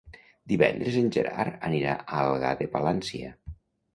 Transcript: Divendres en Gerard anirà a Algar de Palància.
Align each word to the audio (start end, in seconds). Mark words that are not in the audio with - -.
Divendres 0.51 0.95
en 1.01 1.09
Gerard 1.17 1.59
anirà 1.69 1.91
a 1.97 2.23
Algar 2.31 2.53
de 2.63 2.69
Palància. 2.77 3.31